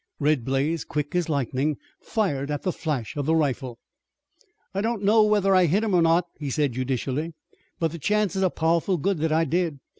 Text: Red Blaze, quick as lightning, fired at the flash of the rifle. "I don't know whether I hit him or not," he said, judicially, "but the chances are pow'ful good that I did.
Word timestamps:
Red 0.19 0.43
Blaze, 0.43 0.83
quick 0.83 1.13
as 1.13 1.29
lightning, 1.29 1.77
fired 1.99 2.49
at 2.49 2.63
the 2.63 2.71
flash 2.71 3.15
of 3.15 3.27
the 3.27 3.35
rifle. 3.35 3.77
"I 4.73 4.81
don't 4.81 5.03
know 5.03 5.21
whether 5.23 5.53
I 5.55 5.67
hit 5.67 5.83
him 5.83 5.93
or 5.93 6.01
not," 6.01 6.25
he 6.39 6.49
said, 6.49 6.71
judicially, 6.73 7.35
"but 7.77 7.91
the 7.91 7.99
chances 7.99 8.41
are 8.41 8.49
pow'ful 8.49 8.97
good 8.97 9.19
that 9.19 9.31
I 9.31 9.45
did. 9.45 9.77